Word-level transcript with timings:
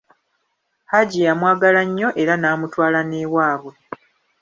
Hajji 0.91 1.19
yamwagala 1.27 1.81
nnyo 1.87 2.09
era 2.21 2.33
n'amutwala 2.37 2.99
n'ewabwe. 3.09 3.73